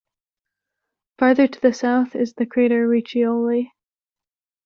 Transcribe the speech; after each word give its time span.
Farther 1.19 1.47
to 1.47 1.61
the 1.61 1.73
south 1.73 2.15
is 2.15 2.33
the 2.33 2.47
crater 2.47 2.87
Riccioli. 2.87 3.69